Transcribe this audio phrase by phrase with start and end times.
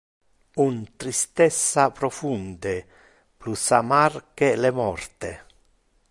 [0.67, 2.73] Un tristessa profunde,
[3.39, 5.31] plus amar que le morte.